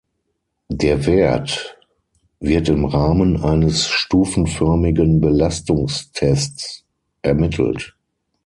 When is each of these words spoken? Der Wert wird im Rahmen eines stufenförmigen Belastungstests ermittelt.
Der 0.71 1.05
Wert 1.05 1.77
wird 2.39 2.69
im 2.69 2.85
Rahmen 2.85 3.37
eines 3.43 3.87
stufenförmigen 3.87 5.21
Belastungstests 5.21 6.83
ermittelt. 7.21 7.95